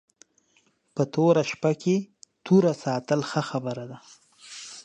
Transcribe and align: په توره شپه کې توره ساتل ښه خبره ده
په 0.95 1.03
توره 1.13 1.43
شپه 1.51 1.71
کې 1.81 1.95
توره 2.45 2.73
ساتل 2.83 3.19
ښه 3.29 3.41
خبره 3.49 3.85
ده 3.91 3.97